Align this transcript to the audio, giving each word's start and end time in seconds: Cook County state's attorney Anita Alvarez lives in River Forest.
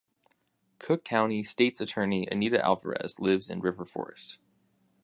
Cook 0.79 1.03
County 1.05 1.43
state's 1.43 1.79
attorney 1.79 2.27
Anita 2.31 2.59
Alvarez 2.65 3.19
lives 3.19 3.51
in 3.51 3.59
River 3.61 3.85
Forest. 3.85 4.39